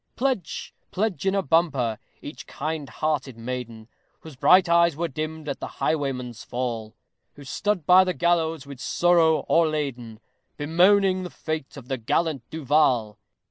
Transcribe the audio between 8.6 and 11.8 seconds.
with sorrow o'erladen, Bemoaning the fate